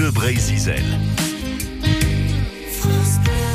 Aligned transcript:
Bleu 0.00 0.12
Brésil. 0.12 0.56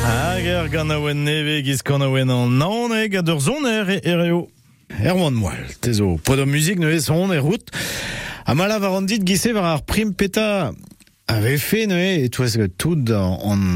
Hag 0.04 0.70
gant 0.70 0.92
a 0.94 0.98
oen 1.02 1.24
neve 1.26 1.56
giz 1.66 1.82
gant 1.82 2.04
a 2.04 2.06
oen 2.06 2.30
an 2.30 2.52
naoneg 2.60 3.16
a 3.18 3.22
d'ur 3.26 3.40
zoner 3.42 3.90
e 3.90 3.98
ereo. 4.06 4.44
Er 4.94 5.18
oan 5.18 5.34
moal, 5.34 5.64
tezo. 5.82 6.12
Po 6.22 6.36
da 6.38 6.46
muzik 6.46 6.78
neuze 6.78 7.02
son 7.08 7.34
e 7.34 7.40
rout. 7.42 7.74
A 8.46 8.54
mala 8.54 8.78
var 8.78 8.94
an 8.94 9.10
dit 9.10 9.26
gise 9.26 9.50
var 9.56 9.66
ar 9.72 9.82
prim 9.90 10.14
peta 10.14 10.70
ave 11.26 11.56
fe 11.58 11.82
neuze 11.90 12.22
et 12.28 12.30
toaz 12.30 12.54
tout 12.78 13.10
an, 13.10 13.42
an 13.42 13.66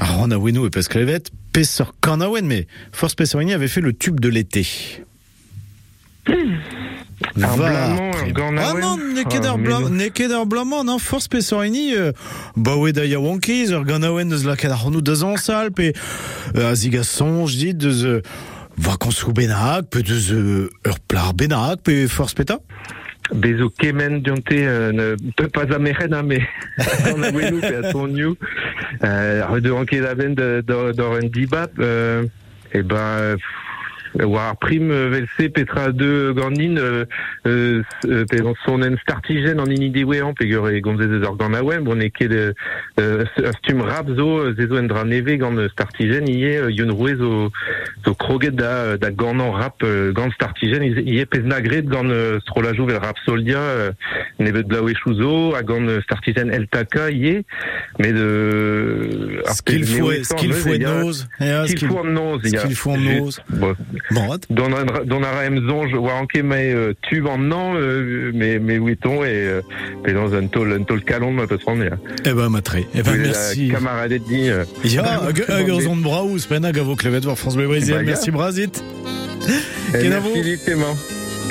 ar 0.00 0.24
an 0.24 0.32
a 0.32 0.40
wenou 0.40 0.64
e 0.64 0.72
pes 0.72 0.88
klevet 0.88 1.28
pesor 1.52 1.92
kan 2.00 2.24
a 2.24 2.30
oen, 2.32 2.48
me 2.48 2.64
force 2.92 3.14
pesorini 3.14 3.52
avait 3.52 3.68
fait 3.68 3.84
le 3.84 3.92
tube 3.92 4.20
de 4.20 4.30
l'été. 4.30 4.64
Va, 7.36 7.54
blamant, 7.56 8.10
un 8.24 8.30
gant 8.32 8.56
a 8.56 8.60
Ah 8.62 8.72
oen. 8.74 8.80
non, 8.80 8.96
ne 9.14 9.22
ket 9.28 9.40
Ah, 9.44 9.48
ur 9.52 9.58
mais 9.58 9.64
blam, 9.68 9.82
non. 9.82 9.90
ne 9.90 10.08
ket 10.08 10.30
ur 10.30 10.46
blamant, 10.46 10.84
non, 10.84 10.98
force 10.98 11.28
pesorini, 11.28 11.94
euh, 11.94 12.12
ba 12.56 12.76
oe 12.76 12.92
da 12.92 13.04
yawankiz, 13.04 13.72
ur 13.72 13.84
gant 13.84 14.02
a 14.02 14.10
oen 14.12 14.28
deus 14.28 14.44
laket 14.48 14.70
ar 14.72 14.78
c'honou 14.82 15.02
deus 15.02 15.22
ansal, 15.24 15.70
pe 15.70 15.92
euh, 16.56 16.70
a 16.70 16.74
zig 16.74 16.96
a 16.96 17.02
sonj 17.04 17.56
dit 17.60 17.74
deus 17.74 18.04
euh, 18.06 18.22
vakañsoù 18.78 19.32
bennak, 19.36 19.90
pe 19.90 20.00
deus 20.02 20.32
euh, 20.32 20.70
ur 20.86 20.98
plar 21.08 21.34
bennak, 21.34 21.82
pe 21.84 22.06
force 22.08 22.34
peta 22.34 22.58
Bezo 23.30 23.68
kemen 23.78 24.22
diante, 24.24 24.50
euh, 24.56 24.90
ne, 24.90 25.14
pe 25.36 25.44
pas 25.46 25.68
a 25.72 25.78
meren, 25.78 26.12
hein, 26.14 26.22
mais 26.24 26.40
on 27.14 27.22
a 27.22 27.30
wenou, 27.30 27.60
pe 27.60 27.76
a 27.84 27.92
tonniou. 27.92 28.34
Euh, 29.04 29.42
ar 29.44 29.60
de 29.60 29.70
anke 29.70 30.00
da 30.02 30.14
ben 30.16 30.34
d'or 30.34 31.14
un 31.14 31.28
dibap, 31.28 31.70
euh, 31.78 32.24
et 32.72 32.82
ben, 32.82 32.96
euh, 32.96 33.36
war 34.18 34.56
prim 34.56 34.90
euh, 34.90 35.08
velse 35.08 35.48
petra 35.50 35.92
de 35.92 36.32
ganin 36.36 36.76
euh, 36.76 37.04
euh, 37.46 37.82
euh, 38.06 38.54
son 38.64 38.82
en 38.82 38.96
startigen 39.02 39.60
an 39.60 39.70
ini 39.70 39.90
dewean 39.90 40.34
pe 40.34 40.46
gure 40.50 40.72
gomze 40.80 41.06
deus 41.06 41.22
ur 41.26 41.36
gant 41.36 41.54
a 41.54 41.62
oen 41.62 41.84
bon 41.84 42.00
e 42.02 42.10
ket 42.10 42.32
euh, 42.32 42.52
euh, 42.98 43.24
stum 43.58 43.82
rap 43.82 44.08
zo 44.16 44.28
euh, 44.40 44.54
zezo 44.58 44.78
en 44.78 44.88
dra 44.90 45.04
neve 45.04 45.36
gant 45.38 45.56
euh, 45.56 45.68
startigen 45.74 46.28
ie 46.28 46.56
euh, 46.56 46.70
yon 46.70 46.92
roue 46.94 47.14
zo 47.16 47.50
zo 48.04 48.14
kroget 48.14 48.56
da, 48.56 48.96
da 48.96 49.10
ganan 49.10 49.52
rap 49.52 49.84
euh, 49.84 50.12
gant 50.12 50.30
startigen 50.34 50.82
ie 50.84 51.24
pez 51.26 51.46
nagret 51.46 51.82
gant 51.82 52.08
euh, 52.10 52.40
strolajou 52.46 52.86
vel 52.90 52.98
rap 53.02 53.18
soldia 53.24 53.60
euh, 53.60 53.92
nevet 54.38 54.64
blaou 54.64 54.90
e 54.90 54.94
chouzo 54.94 55.54
a 55.54 55.62
gant 55.62 55.86
euh, 55.86 56.00
startigen 56.02 56.50
el 56.50 56.66
taka 56.68 57.10
ie. 57.10 57.44
Mais 57.98 58.12
de 58.12 59.42
Ce 59.46 59.62
qu'il 59.62 59.84
faut, 59.84 60.12
ce 60.12 60.34
qu'il 60.34 60.52
faut 60.52 60.76
nose, 60.76 61.28
ce 61.38 61.74
qu'il 61.74 61.88
faut 61.88 61.98
en 61.98 62.04
nose 62.04 62.40
ce 62.44 62.66
qu'il 62.66 62.74
faut 62.74 62.90
en 62.92 62.98
nose. 62.98 63.42
Don 64.50 64.72
a, 64.72 65.04
don 65.04 65.22
a 65.22 65.30
raem 65.32 65.56
zonj 65.66 65.94
war 65.94 66.20
anke 66.22 66.42
mai 66.42 66.72
euh, 66.72 66.92
tube 67.08 67.26
an 67.26 67.38
nan, 67.38 67.76
euh, 67.76 68.30
mais, 68.34 68.58
mais 68.58 68.78
ouiton 68.78 69.22
et 69.24 69.28
euh, 69.48 69.62
pe 70.02 70.12
dans 70.12 70.32
un 70.34 70.46
tol, 70.48 70.72
un 70.72 70.82
tol 70.84 71.02
calon 71.02 71.32
ma 71.32 71.46
peut 71.46 71.58
prendre. 71.58 71.84
eh 72.24 72.32
ben 72.32 72.48
matré, 72.48 72.86
eh 72.94 73.02
ben 73.02 73.16
merci. 73.16 73.68
Camaradette 73.68 74.24
dit. 74.28 74.48
Euh, 74.50 74.64
Ya, 74.84 75.02
hag 75.22 75.44
hag 75.48 75.68
ur 75.68 75.80
zon 75.80 75.96
braouz, 76.02 76.46
penag 76.46 76.78
a 76.78 76.82
vo 76.82 76.96
klevet 76.96 77.24
war 77.26 77.36
France 77.38 77.56
Brésil, 77.56 77.94
Bah, 77.94 78.02
merci 78.02 78.30
Brazit. 78.30 78.82
eh, 79.94 79.98
Ken 80.02 80.12
a 80.12 80.20
vo 80.20 80.30
merci 80.34 80.58
Clément. 80.64 80.96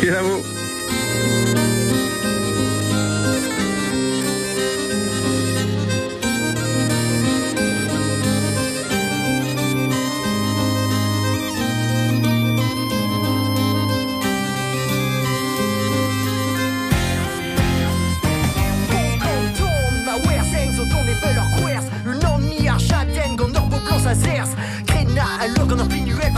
Ken 0.01 0.58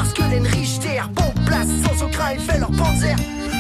parce 0.01 0.13
que 0.13 0.21
l'en 0.21 0.49
richter 0.49 0.99
Bon 1.13 1.31
plas 1.45 1.65
sans 1.83 1.99
so 1.99 2.07
kra 2.07 2.33
e 2.33 2.39
fel 2.39 2.61
ur 2.61 2.71
panzer 2.75 3.15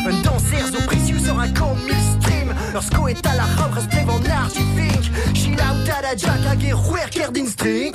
Un 0.07 0.21
danser 0.25 0.65
zo 0.73 0.81
precius 0.87 1.27
ur 1.29 1.39
un 1.39 1.49
camp 1.49 1.77
stream 2.17 2.49
sko 2.81 3.07
et 3.09 3.27
a 3.27 3.35
la 3.35 3.45
rob 3.57 3.75
restrev 3.75 4.09
an 4.09 4.25
archifink 4.43 5.03
Chill 5.35 5.61
out 5.61 5.89
a 5.95 6.01
la 6.01 6.15
jack 6.15 6.41
hag 6.47 6.63
e 6.63 6.73
rouer 6.73 7.09
ker 7.11 7.31
din 7.31 7.47
string. 7.47 7.93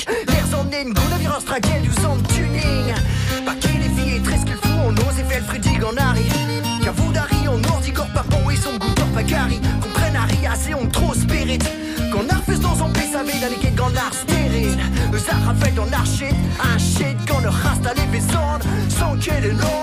Zan 0.51 0.71
en 0.71 0.93
goun 0.95 1.15
a 1.15 1.19
vir 1.19 1.33
ur 1.35 1.41
stragel 1.41 1.83
du 1.83 1.91
zan 2.03 2.23
tuning. 2.31 2.95
Pa 3.47 3.55
ket 3.59 3.83
e 3.83 3.91
vi 3.97 4.17
e 4.17 4.21
tres 4.23 4.45
qu'il 4.45 4.61
faut 4.63 4.87
on 4.87 5.03
ose 5.09 5.19
e 5.19 5.25
fel 5.25 5.43
fridig 5.43 5.83
an 5.83 5.99
ari 5.99 6.29
Ka 6.85 6.93
voudari 6.93 7.43
an 7.51 7.59
nordig 7.67 7.99
ur 7.99 8.11
papon 8.15 8.51
e 8.53 8.57
son 8.57 8.79
gout 8.79 9.03
ur 9.03 9.11
pagari 9.17 9.59
Kompren 9.83 10.23
ari 10.23 10.47
ase 10.47 10.75
on 10.75 10.87
tro 10.87 11.15
spirit 11.15 11.67
ar 12.31 12.43
fez 12.47 12.59
dans 12.61 12.81
an 12.83 12.91
pez 12.93 13.15
a 13.15 13.23
vet 13.23 13.61
ket 13.61 13.75
gant 13.75 13.97
ar 13.97 14.13
sterin 14.15 14.79
Eus 15.13 15.29
ar 15.29 15.41
rafel 15.47 15.75
d'an 15.75 15.91
San 19.37 19.59
ket 19.59 19.76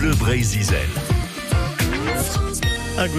Bleu. 0.00 0.14
Ah, 2.96 3.06
goude 3.06 3.18